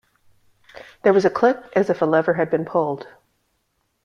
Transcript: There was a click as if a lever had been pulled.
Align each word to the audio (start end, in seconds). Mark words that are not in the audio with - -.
There 1.03 1.13
was 1.13 1.25
a 1.25 1.29
click 1.29 1.57
as 1.75 1.91
if 1.91 2.01
a 2.01 2.05
lever 2.05 2.33
had 2.33 2.49
been 2.49 2.65
pulled. 2.65 3.05